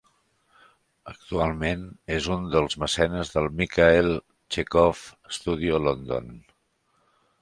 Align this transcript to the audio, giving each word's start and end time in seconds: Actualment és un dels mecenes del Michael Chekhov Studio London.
Actualment 1.11 1.83
és 2.15 2.29
un 2.37 2.47
dels 2.55 2.77
mecenes 2.85 3.33
del 3.35 3.49
Michael 3.61 4.09
Chekhov 4.57 5.05
Studio 5.37 5.83
London. 5.89 6.33